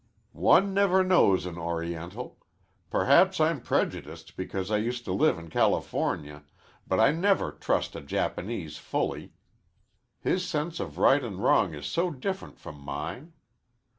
[0.33, 2.39] "One never knows an Oriental.
[2.89, 6.43] Perhaps I'm prejudiced because I used to live in California,
[6.87, 9.33] but I never trust a Japanese fully.
[10.19, 13.33] His sense of right and wrong is so different from mine.